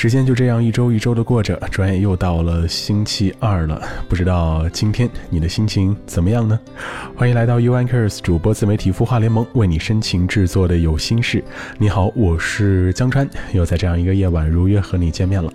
[0.00, 3.82] 时间就这样一周一周的过着，转眼又到了星期二了。
[4.08, 6.56] 不知道今天你的心情怎么样呢？
[7.16, 11.42] 欢迎来到 U Anchors 主播自媒体孵化联盟为你深情制作的有心事。
[11.78, 15.52] 你好，我是江川，又在这样一个夜晚如约和你见面了。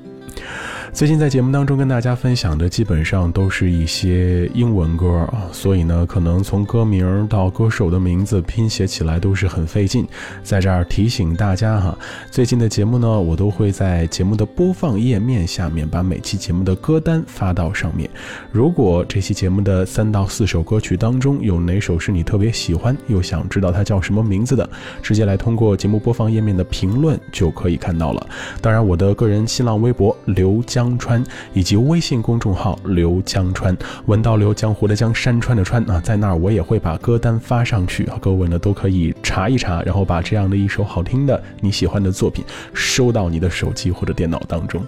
[0.93, 10.07] 最近在节目当中跟大家分享的基本上都是一些英文歌啊，所以呢，可能从歌名到歌手的名字拼写起来都是很费劲。
[10.43, 11.97] 在这儿提醒大家哈，
[12.29, 18.07] 最近的节目呢，我都会在节目的播放页面下面把每期节目的歌单发到上面。
[18.51, 24.69] 如果这期节目的三到四首歌曲当中有哪首是你特别喜欢又想知道它叫什么名字的，
[25.01, 28.27] 直接来通过节目播放页面的评论就可以看到了。
[28.61, 30.82] 当然，我的个人新浪微博刘江。
[30.83, 33.75] 江川以及微信公众号刘江川，
[34.07, 44.85] 文道刘江湖的江山川的川啊，在那儿我也会把歌单发上去，各位呢都可以查一查，然后把这样的一首好听的你喜欢的作品收到你的手机或者电脑当中。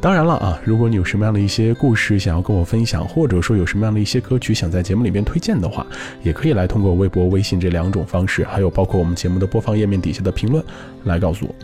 [0.00, 5.86] 当然了啊，如果你有什么样的一些故事想要跟我分享，或者说有什么样的一些歌曲想在节目里面推荐的话，
[6.22, 10.64] 也可以来通过微博、微信这两种方式，还有包括我们节目的播放页面底下的评论
[11.04, 11.54] 来告诉我。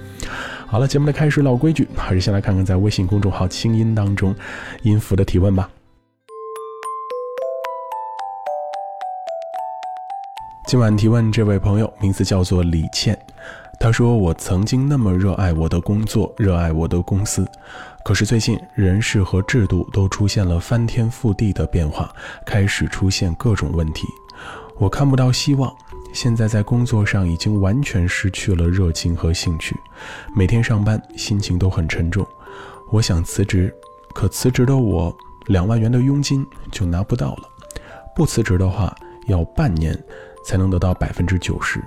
[0.71, 4.33] 好了，节目的开始，老规矩，还是先来看看在微信公众号“清音”当中
[4.83, 5.69] 音符的提问吧。
[10.69, 13.19] 今晚提问这位朋友名字叫做李倩，
[13.81, 17.45] 他说：“我曾经那么热爱我的工作，热爱我的公司，
[18.05, 22.15] 可是最近人事和制度都出现了翻天覆地的变化，
[22.47, 24.07] 开始出现各种问题，
[24.79, 25.75] 我看不到希望。”
[26.13, 29.77] 现在在工作上已经完全失去了热情和兴趣，
[30.35, 32.27] 每天上班心情都很沉重。
[32.91, 33.73] 我想辞职，
[34.15, 35.17] 可辞职的我
[35.47, 37.49] 两万元的佣金就拿不到了，
[38.15, 38.95] 不辞职的话
[39.29, 39.97] 要半年
[40.45, 41.81] 才能得到百分之九十。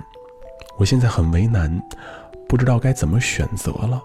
[0.76, 1.80] 我现在很为难，
[2.48, 4.02] 不知道该怎么选择了。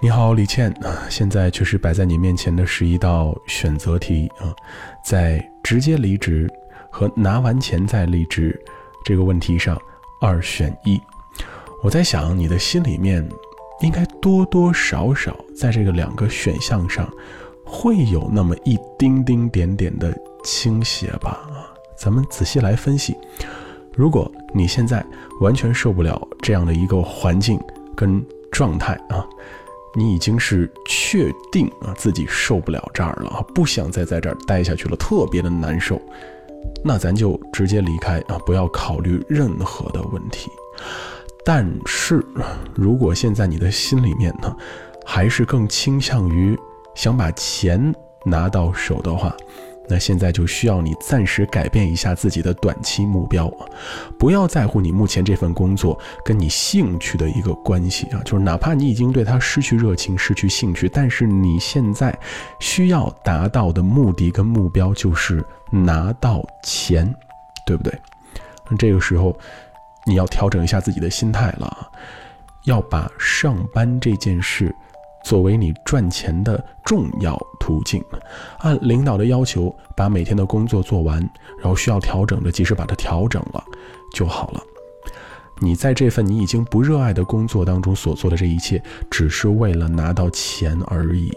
[0.00, 4.50] 你好，李倩啊，现在确实摆在你面前的是一道选择题啊，
[5.04, 6.50] 在直接离职
[6.90, 8.58] 和拿完钱再离职。
[9.04, 9.80] 这个问题上，
[10.20, 11.00] 二选一。
[11.82, 13.28] 我在想，你的心里面
[13.80, 17.10] 应该多多少少在这个两个选项上，
[17.64, 21.30] 会有那么一丁丁点点的倾斜吧？
[21.50, 23.16] 啊咱们仔细来分析。
[23.94, 25.04] 如果你现在
[25.40, 27.60] 完全受不了这样的一个环境
[27.94, 29.24] 跟状态啊，
[29.94, 36.00] 你已经是确定啊自己受不了这儿了啊，不想再在这儿待下去了，特别的难受。
[36.84, 38.38] 那咱就直接离开啊！
[38.44, 40.50] 不要考虑任何的问题。
[41.44, 42.24] 但是，
[42.74, 44.56] 如果现在你的心里面呢，
[45.04, 46.58] 还是更倾向于
[46.94, 49.34] 想把钱拿到手的话，
[49.92, 53.52] 那现在就需要你暂时改变一下自己的短期目标！
[54.18, 58.22] 不要在乎你目前这份工作跟你兴趣的一个关系啊！
[58.24, 62.18] 就是哪怕你已经对他失去热情、失去兴趣，但是你现在
[62.58, 67.14] 需要达到的目的跟目标就是拿到钱，
[67.66, 67.92] 对不对？
[68.70, 69.36] 那这个时候
[70.06, 71.86] 你要调整一下自己的心态了啊，
[72.64, 74.74] 要把上班这件事。
[75.24, 78.02] 作为你赚钱的重要途径，
[78.58, 81.18] 按领导的要求把每天的工作做完，
[81.58, 83.62] 然后需要调整的及时把它调整了
[84.12, 84.60] 就好了。
[85.60, 91.32] 你在这份你已经不热爱的工作当中所做的这一切，只是为了拿到钱而已。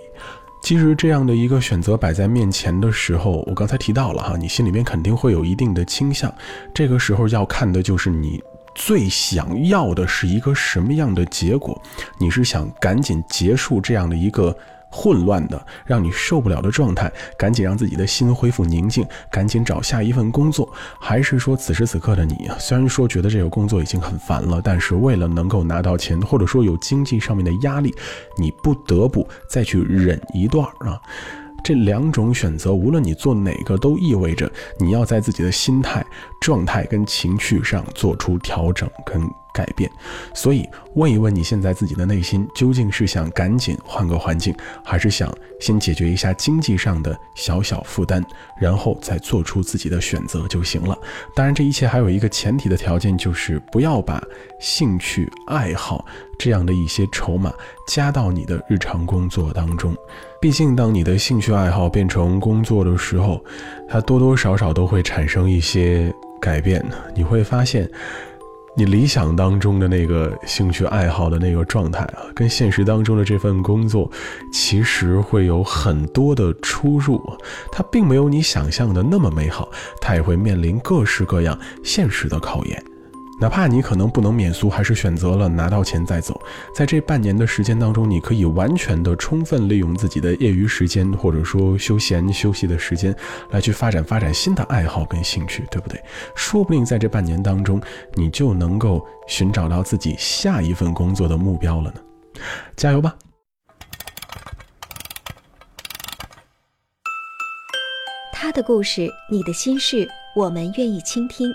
[0.63, 6.33] 其实这样的一个选择摆在面前的时候，我刚才提到了哈，你心里面肯定会有一定的倾向。
[6.73, 8.41] 这个时候要看的就是你。
[8.75, 11.81] 最想要的是一个什么样的结果？
[12.19, 14.55] 你是想赶紧结束这样的一个
[14.89, 20.69] 混乱的、让你受不了的状态，赶紧让自己的心恢复宁静，赶紧找下一份工作，
[20.99, 27.93] 还是说此时此刻的你，虽然说觉得这个工作已经很烦了，但是为了能够拿到钱，或者说有经济上面的压力，
[28.37, 30.99] 你不得不再去忍一段啊？
[31.65, 34.47] 这两种选择，无论你做哪个，都意味着
[34.77, 36.05] 你要在自己的心态、
[36.39, 39.19] 状态跟情绪上做出调整跟
[39.55, 39.89] 改变。
[40.33, 44.53] 所以，问一问你现在自己的内心，究竟是想赶紧换个环境，
[44.83, 48.21] 还是想先解决一下经济上的小小负担，
[48.59, 50.97] 然后再做出自己的选择就行了。
[51.33, 54.21] 当然，这一切还有一个前提的条件，就是不要把
[54.59, 56.05] 兴趣爱好
[56.37, 57.53] 这样的一些筹码
[57.87, 59.95] 加到你的日常工作当中。
[60.41, 63.43] 毕竟，当你的兴趣爱好变成工作的时候，
[63.87, 66.85] 它多多少少都会产生一些改变。
[67.15, 67.89] 你会发现。
[68.77, 74.11] 你理想当中的那个兴趣爱好的那个状态啊，跟现实当中的这份工作，
[74.51, 77.21] 其实会有很多的出入。
[77.71, 79.69] 它并没有你想象的那么美好，
[80.01, 82.83] 它也会面临各式各样现实的考验。
[83.37, 86.39] 哪怕你可能不能免俗，还是选择了拿到钱再走。
[86.73, 93.13] 在这半年的时间当中，你可以完全的充分利用自己的业余时间，或者说休闲休息的时间，
[93.51, 96.01] 来去发展发展新的爱好跟兴趣，对不对？
[96.33, 97.81] 说不定在这半年当中，
[98.13, 102.01] 你就能够寻找到自己下一份工作的目标了呢。
[102.77, 103.15] 加油吧！
[108.31, 111.53] 他的故事，你的心事，我们愿意倾听。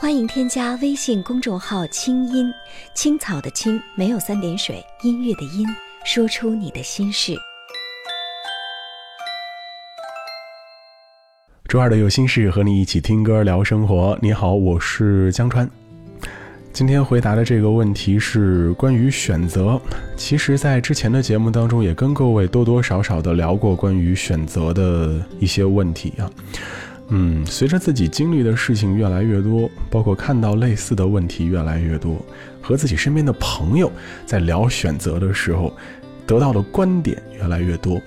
[0.00, 2.54] 欢迎添加微信公众号“清音
[2.94, 5.66] 青草”的青没有三点水，音乐的音，
[6.04, 7.34] 说出你的心事。
[11.68, 14.16] 周二的有心事，和你一起听歌聊生活。
[14.22, 15.68] 你好，我是江川。
[16.72, 19.80] 今天回答的这个问题是关于选择。
[20.16, 26.30] 其实，在之前的节目当中，也跟各位多多少少的聊过关于选择的一些问题啊。
[27.10, 32.20] 嗯，随着自己经历的事情越来越多，包括看到类似的问题越来越多，
[32.60, 33.90] 和自己身边的朋友
[34.26, 35.74] 在聊选择的时候，
[36.26, 37.98] 得到的观点越来越多，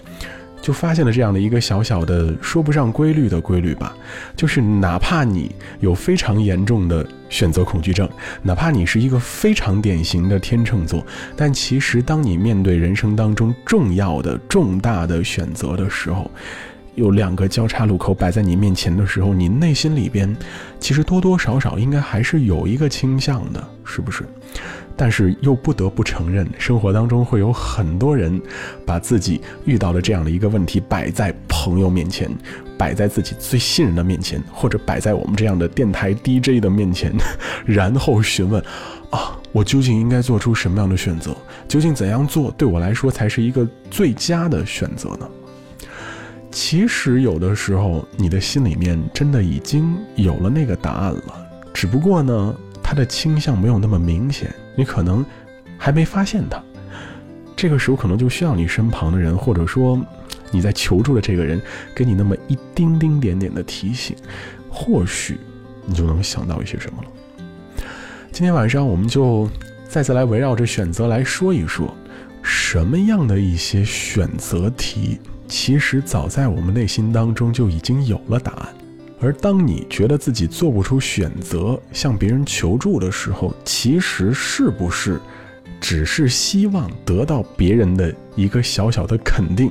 [0.62, 3.98] 就发现了这样的一个小小的说不上规律的规律吧，
[4.36, 8.08] 就是哪怕你有非常严重的选择恐惧症，
[8.44, 11.04] 哪怕你是一个非常典型的天秤座，
[11.36, 16.30] 但其实当你面对人生当中重要的重大的选择的时候，
[16.96, 20.36] 有两个交叉路口摆在你面前的时候，你内心里边
[20.80, 24.26] 其实多多少少应该还是有一个倾向的，是不是？
[24.98, 28.40] 但是又不得不承认，生活当中会有很多人
[28.86, 32.30] 把自己遇到了这样的一个问题摆在朋友面前，
[32.78, 37.12] 摆在自己最信任的面前，或者摆在我们这样的电台 DJ 的面前，
[37.66, 38.62] 然后询问：
[39.10, 41.36] 啊，我究竟应该做出什么样的选择？
[41.68, 45.28] 究竟怎样做对我来说才是一个最佳的选择呢？
[46.52, 55.26] 其实有的时候，你的心里面真的已经有了那个答案了，只不过呢，他的倾向没有那么明显，你可能
[55.78, 56.62] 还没发现他。
[57.56, 60.00] 这个时候可能就需要你身旁的人，或者说
[60.52, 61.62] 你在求助的这个人，
[61.96, 64.16] 给你那么一丁丁点点的提醒，
[64.70, 65.38] 或许
[65.86, 67.86] 你就能想到一些什么了。
[68.32, 69.50] 今天晚上我们就
[69.88, 71.96] 再次来围绕着选择来说一说，
[72.42, 75.20] 什么样的一些选择题。
[75.52, 78.70] 其实早在我们内心当中就已经有了答案，
[79.20, 85.20] 而当你觉得自己做不出选择，向别人求助的时候，其实是不是
[85.82, 89.70] 只是希望得到别人的一个小小的肯定，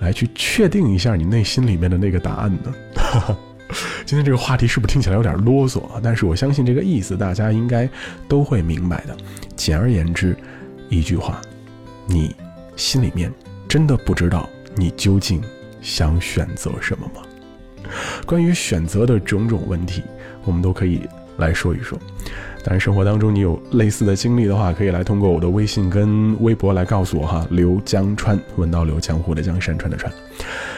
[0.00, 2.74] 来去确定一下你内心里面的那个答案呢？
[4.06, 6.00] 今天这个话题是不是听起来有点啰嗦啊？
[6.02, 7.86] 但是我相信这个意思大家应该
[8.26, 9.14] 都会明白的。
[9.56, 10.34] 简而言之，
[10.88, 11.38] 一句话，
[12.06, 12.34] 你
[12.76, 13.30] 心里面
[13.68, 14.48] 真的不知道。
[14.74, 15.40] 你究竟
[15.80, 17.22] 想选择什么吗？
[18.26, 20.02] 关于选择的种种问题，
[20.44, 21.02] 我们都可以
[21.36, 21.98] 来说一说。
[22.64, 27.44] 当然，生活当中你有类似的经历的话，可以来通过我的微信跟微博来告诉我哈。
[27.50, 30.10] 刘江川，闻到刘江湖的江山川的川。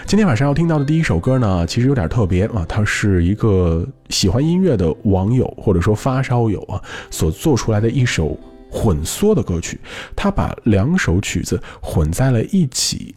[0.06, 6.80] 今天晚上要听到的第一首歌呢，其实有点特别啊，它是一个喜欢音乐的网友或者说发烧友啊
[7.11, 8.37] 所做出来的一首
[8.71, 9.78] 混缩的歌曲，
[10.16, 13.14] 他把两首曲子混在了一起。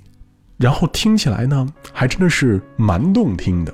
[0.57, 3.73] 然后听起来呢，还真的是蛮动听的。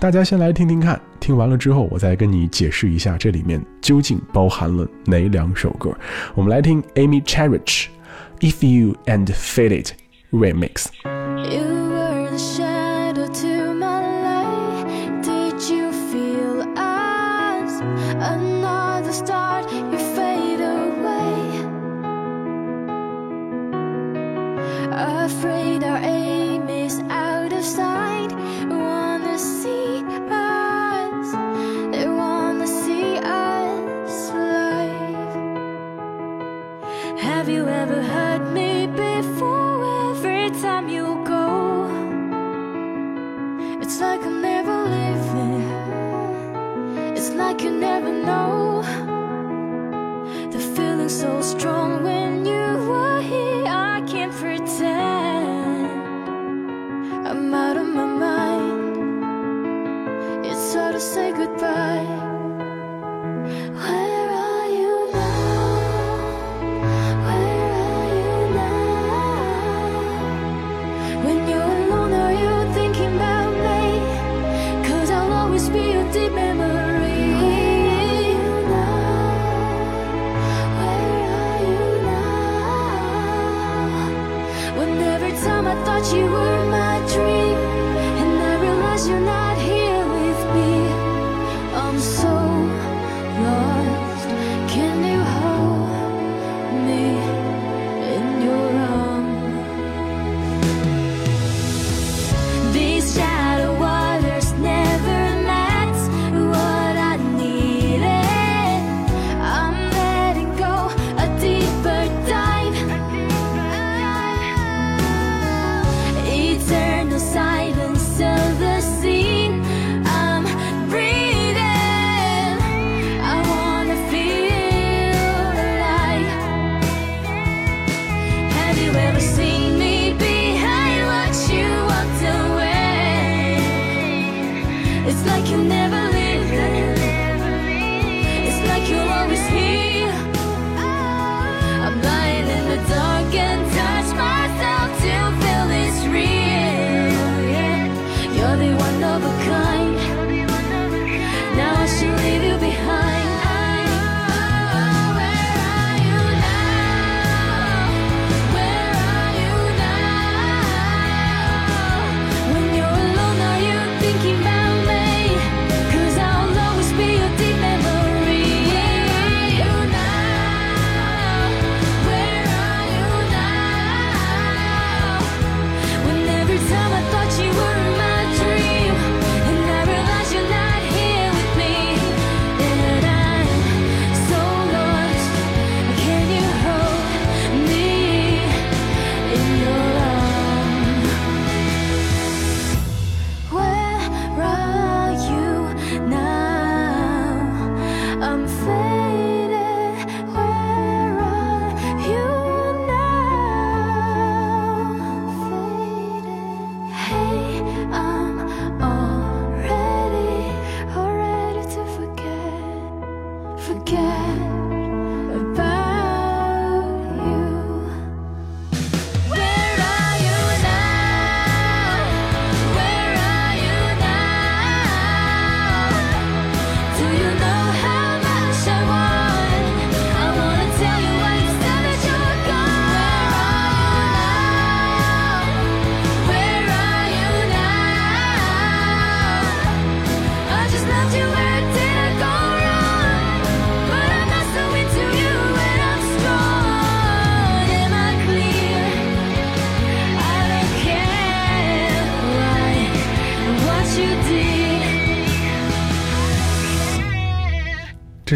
[0.00, 5.96] 大家先来听听看，听完了之后，我再跟你解释一下这里面究竟包含了哪两首歌。
[6.34, 7.86] 我们来听 Amy Cherish
[8.40, 9.92] "If You and Feel It"
[10.32, 10.86] remix。
[24.96, 26.33] Afraid our aim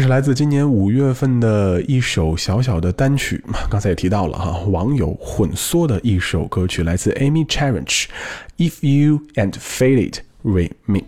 [0.09, 3.39] 来自今年五月份的一首小小的单曲，
[3.69, 8.05] 刚才也提到了哈，网友混缩的一首歌曲，来自 Amy Cherish，
[8.57, 11.05] 《If You and Faded Remix》。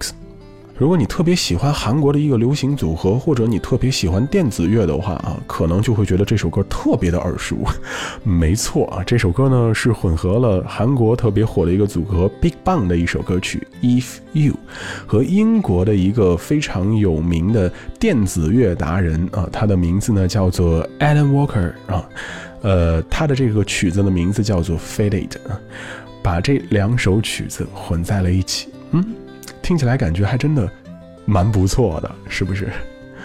[0.82, 7.56] 如果你特别喜欢韩国的一个流行组合，或者你特别喜欢电子乐的话啊，可能就会觉得这首歌特别的耳熟。
[8.24, 14.54] 没错啊，这首歌呢是混合了韩国特别火的一个组合 Big Bang 的一首歌曲《If You》，
[15.06, 22.10] 和英国的一个非常有名的电子乐达人啊，他的名字呢叫做 Alan Walker 啊，
[22.64, 25.62] 呃，他的这个曲子的名字叫做《Faded》啊，
[26.24, 29.06] 把这两首曲子混在了一起，嗯。
[29.72, 30.70] 听起来感觉还真的
[31.26, 32.68] 蛮不错的，是不是？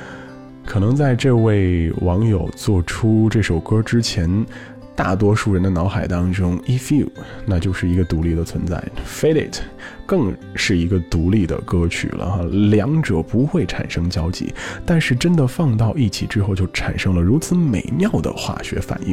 [0.64, 4.46] 可能在这位网友做出这首歌之前，
[4.94, 7.08] 大多数人的脑海当中，If You
[7.44, 9.58] 那就是一个独立的存在，Fade It
[10.06, 14.54] 更是一个独立的歌曲了哈，两者不会产生交集，
[14.86, 19.12] 但是真的放到一起之后，就产生了如此美妙的化学反应，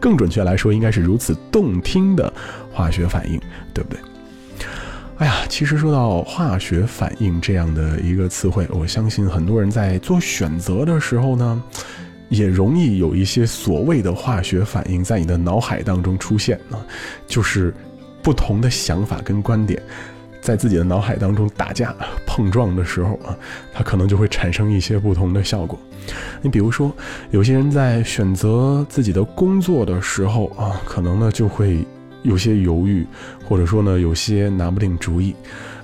[0.00, 2.32] 更准确来说，应该是如此动听的
[2.72, 3.40] 化学反应，
[3.72, 4.00] 对不对？
[5.18, 11.62] 哎呀，其实说到化学反应这样的一个词汇，我相信很多人在做选择的时候呢，
[12.28, 16.76] 也容易有一些所谓的化学反应在你的脑海当中出现啊，
[17.26, 17.72] 就是
[18.22, 19.82] 不同的想法跟观点，
[20.42, 21.96] 在自己的脑海当中打架
[22.26, 23.34] 碰撞的时候啊，
[23.72, 25.78] 它可能就会产生一些不同的效果。
[26.42, 26.92] 你比如说，
[27.30, 31.86] 有些人在选择自己的工作的时候啊，可能呢就会
[32.22, 33.06] 有些犹豫，
[33.44, 35.34] 或者说呢有些拿不定主意。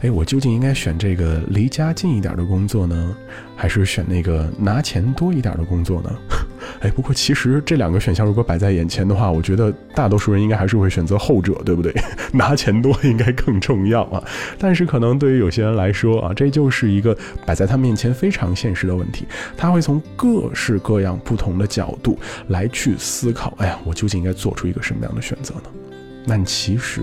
[0.01, 3.15] 哎，我究竟应该选这个离家近一点的工作呢，
[3.55, 6.11] 还是选那个拿钱多一点的工作呢？
[6.81, 11.95] 哎，不过其实这两个选项如果摆在眼前的话，我觉得大多数人应该还是会选择后者，对不对？
[12.35, 14.21] 拿钱多应该更重要啊。
[14.59, 19.25] 但是可能对于有些人来说啊，这就是一个摆在他面前非常现实的问题，
[19.57, 23.55] 他会从各式各样不同的角度来去思考。
[23.59, 25.82] 哎呀，我究竟应该做出一个什么样的选择呢？
[26.27, 27.03] 但其实，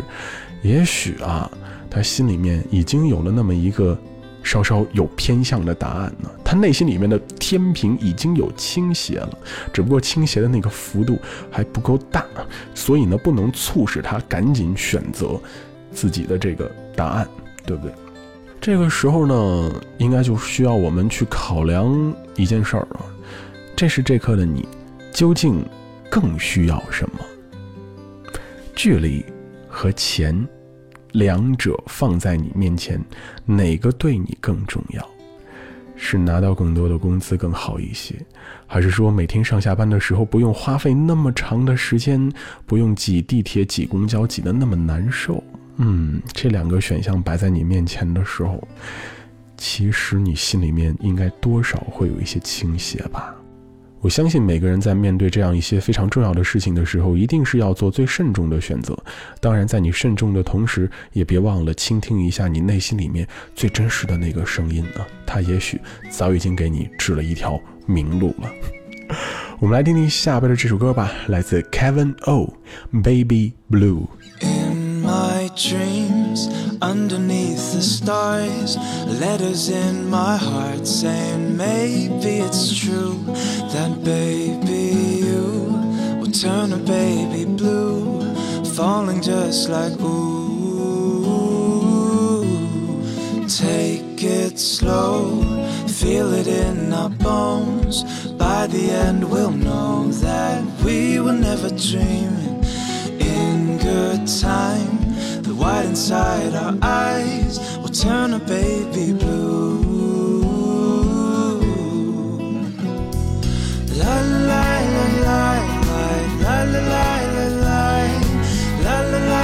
[0.61, 1.49] 也许啊，
[1.89, 3.97] 他心里面已经有了那么一个。
[4.41, 9.37] 稍稍有偏向的答案呢，他内心里面的天平已经有倾斜了，
[9.73, 11.19] 只不过倾斜的那个幅度
[11.51, 12.25] 还不够大，
[12.73, 15.37] 所以呢，不能促使他赶紧选择
[15.91, 17.27] 自己的这个答案，
[17.65, 17.93] 对不对？
[18.61, 23.05] 这个时候呢，应该就需要我们去考量一件事儿了，
[23.75, 24.65] 这是这刻的你
[25.11, 25.63] 究竟
[26.09, 27.19] 更需要什么？
[28.79, 29.25] 距离
[29.67, 30.47] 和钱。
[31.11, 33.03] 两者放在你面前，
[33.45, 35.05] 哪个对你更重要？
[35.97, 38.15] 是拿到更多的工资更好一些，
[38.65, 42.31] 还是说每天上下班的时候不用花费那么长的时间，
[42.65, 45.43] 不用挤地铁、挤公交挤得那么难受？
[45.75, 48.65] 嗯，这两个选项摆在你面前的时候，
[49.57, 53.35] 其实你心里面应该多少会有一些倾斜吧。
[54.01, 58.97] 我相信每个人在面对这样一些非常重要的事情的时候，一定是要做最慎重的选择。
[59.41, 65.05] 当然，在你慎重的同时，也别忘了倾听一下你内心里面最真实的那个声音啊。
[65.25, 65.79] 它也许
[66.09, 68.49] 早已经给你指了一条明路了。
[69.59, 72.53] 我们来听听下边的这首歌吧，来自 Kevin O，
[73.03, 74.03] 《Baby Blue》。
[75.59, 76.47] Dreams,
[76.81, 78.77] underneath the stars,
[79.19, 83.21] letters in my heart saying maybe it's true
[83.73, 88.33] that baby you will turn a baby blue,
[88.73, 90.39] falling just like ooh.
[93.49, 95.41] Take it slow,
[95.87, 98.05] feel it in our bones.
[98.31, 102.63] By the end, we'll know that we were never dreaming
[103.19, 105.08] in good time.
[105.59, 109.83] White inside our eyes will turn a baby blue.
[113.99, 114.15] La
[114.49, 115.43] la la la
[115.83, 116.05] la
[116.43, 117.85] la la la la la la
[118.85, 119.43] la la la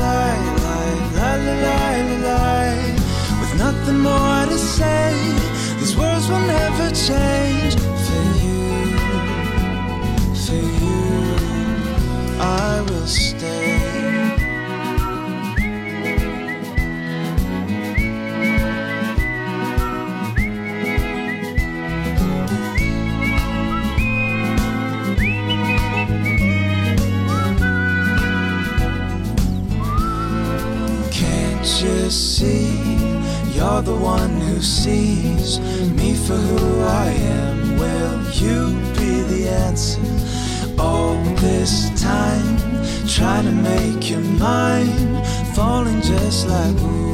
[0.00, 0.58] la la
[1.16, 1.82] la la la
[2.24, 2.40] la
[3.40, 5.14] With nothing more to say,
[5.78, 7.43] these words will never change
[32.14, 32.78] see?
[33.54, 35.58] You're the one who sees
[35.90, 37.78] me for who I am.
[37.78, 38.58] Will you
[38.94, 40.00] be the answer?
[40.78, 42.56] All this time,
[43.08, 45.24] trying to make you mine,
[45.54, 47.13] falling just like ooh.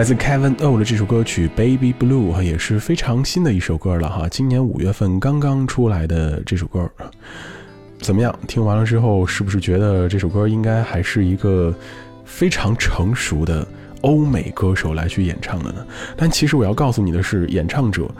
[0.00, 6.90] 来自 Kevin O 的这首歌曲《Baby Blue》也是非常新的一首歌了哈，今年五月份刚刚出来的这首歌，
[7.98, 8.34] 怎么样？
[8.48, 11.74] 听完了之后，是不是觉得这首歌应该还是一个
[12.24, 13.68] 非常成熟的
[14.00, 15.86] 欧美歌手来去演唱的呢？
[16.16, 18.10] 但其实我要告诉你的是，演唱者。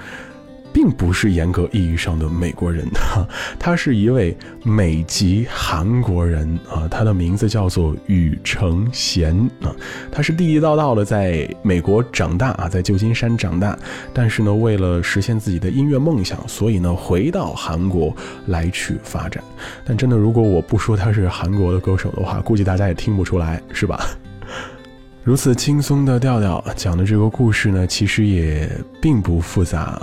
[0.73, 3.27] 并不是严格意义上的美国人，哈
[3.59, 9.75] 他是一位美籍韩国人啊，他的名字叫做禹成贤啊，
[10.11, 13.79] 他是地地道道的在美国长大啊，在旧金山长大，
[14.13, 18.15] 但是呢，为了实现自己的音乐梦想，所以呢，回到韩国
[18.47, 19.43] 来去发展。
[19.85, 24.01] 但真的，如果我不说他是韩国的歌手的话，估计大家也听不出来，是吧？
[25.23, 28.71] 如此轻松的调调讲的这个故事呢，其实也
[29.03, 30.01] 并不复杂。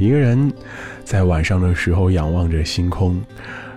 [0.00, 0.50] 一个人
[1.04, 3.22] 在晚上的时候仰望着星空，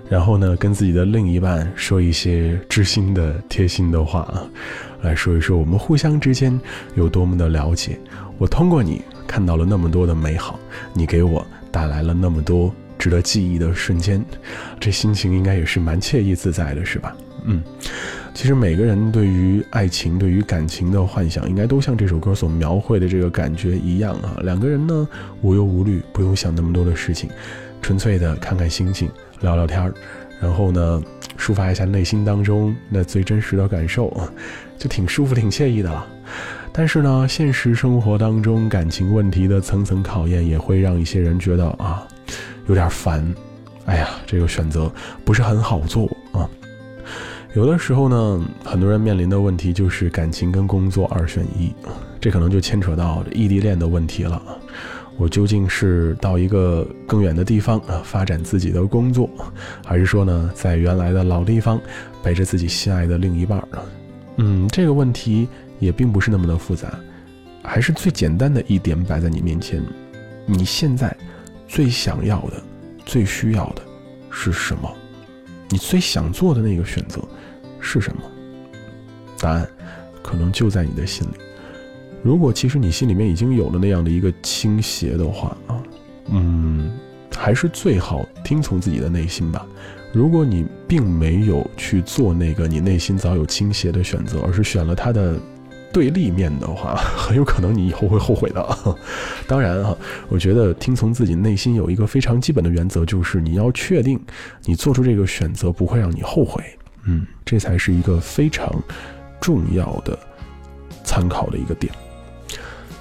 [0.10, 4.26] 然后呢，跟自己的另一半说一些知心的、贴心的话，
[5.02, 6.58] 来说一说我们互相之间
[6.96, 8.00] 有多么的了解。
[8.38, 10.58] 我通过你看到了那么多的美好，
[10.94, 14.24] 你给我带来了那么多值得记忆的瞬间，
[14.80, 17.14] 这心情应该也是蛮惬意自在的，是吧？
[17.44, 17.62] 嗯。
[18.34, 24.38] 其实每个人对于爱情、对于感情的幻想，应该都像这首歌所描绘的这个感觉一样啊。
[24.42, 25.08] 两个人呢，
[25.42, 27.30] 无忧无虑，不用想那么多的事情，
[27.82, 29.10] 纯粹的看看星星，
[29.42, 29.94] 聊聊天儿，
[30.42, 31.02] 然后呢，
[31.38, 34.12] 抒发一下内心当中那最真实的感受，
[34.80, 36.06] 就挺舒服、挺惬意的了。
[36.74, 42.06] 但是呢，现实生活当中感情问题的层层考验，也会让一些人觉得啊，
[42.68, 43.24] 有点烦。
[43.86, 44.92] 哎呀，这个选择
[45.24, 46.50] 不是很好做啊。
[47.54, 51.72] 有的时候呢，很多人面临的问题就是感情跟工作二选一，
[52.20, 54.42] 这可能就牵扯到异地恋的问题了。
[55.18, 59.30] 我究竟是到一个更远的地方啊发展自己的工作，
[59.86, 61.80] 还是说呢，在原来的老地方
[62.24, 63.78] 陪着自己心爱的另一半呢？
[64.38, 66.92] 嗯，这个问题也并不是那么的复杂，
[67.62, 69.80] 还是最简单的一点摆在你面前：
[70.48, 71.16] 你现在
[71.68, 72.54] 最想要的、
[73.06, 73.84] 最需要的
[74.32, 74.92] 是什么？
[75.70, 77.22] 你最想做的那个选择
[77.80, 78.22] 是什么？
[79.40, 79.68] 答案
[80.22, 81.34] 可能就在你的心里。
[82.22, 85.84] 如果其实你心里面已经有了那样的一个倾斜的话啊，
[86.30, 86.92] 嗯，
[87.36, 89.66] 还是最好听从自己的内心吧。
[90.14, 95.36] 如果你并没有去做那个你内心早有倾斜的选择，而是选了他的。
[95.94, 98.78] 对立面的话， 很有可能你以后会后悔的。
[99.48, 99.96] 当然哈，
[100.28, 104.20] 我觉得听从自己内心有一个非常基本的原则，就是你要确定
[104.66, 106.64] 你做出这个选择不会让你后悔。
[107.06, 108.74] 嗯，这才是一个非常
[109.40, 110.18] 重要的
[111.04, 111.94] 参考的一个点。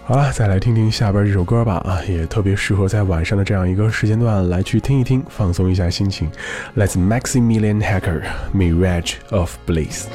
[0.05, 1.74] 好了，再来听听下边这首歌吧。
[1.87, 6.28] 啊，也特别适合在晚上的这样一个时间段来去听一听，放松一下心情。
[6.74, 8.20] 来自 Maximilian Hacker，
[8.52, 10.07] 《Mirage of Bliss》。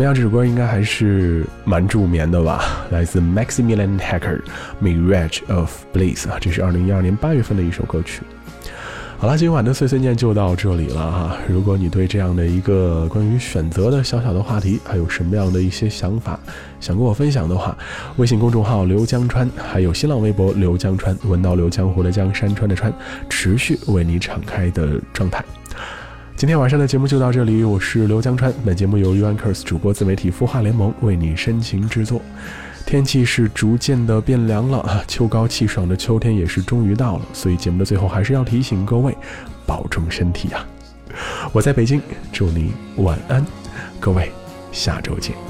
[0.00, 0.14] 么样？
[0.14, 2.86] 这首歌应该还是蛮助眠的吧？
[2.90, 4.40] 来自 Maximilian Hacker，
[4.82, 8.22] 《Mirage of Bliss》啊，这是二零一二年八月份的一首歌曲。
[9.18, 11.36] 好了，今晚的碎碎念就到这里了哈。
[11.46, 16.40] 如果你对这样的一个关于选择的小小的话题，还有什么样的一些想法
[16.80, 17.76] 想跟我分享的话，
[18.16, 22.90] 微信公众号刘江川，还有新浪微博刘江川，文刀刘江湖的江山川的川，
[23.28, 25.44] 持续为你敞开的状态。
[26.40, 28.50] 今天晚上的节目就到这里，我是刘江川。
[28.64, 32.22] 本节目由 UNCURS 主播自媒体孵化联盟为你深情制作。
[32.86, 39.14] 天气是逐渐的变凉了啊，秋高气爽的秋天也是终于到了，所以节目的最后还是要提醒各位，
[39.66, 40.66] 保重身体啊！
[41.52, 42.00] 我在北京，
[42.32, 43.44] 祝你晚安，
[44.00, 44.32] 各位，
[44.72, 45.49] 下周见。